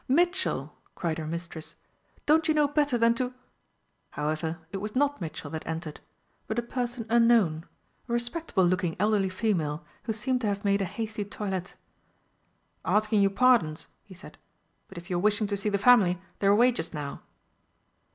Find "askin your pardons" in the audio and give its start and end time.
12.83-13.85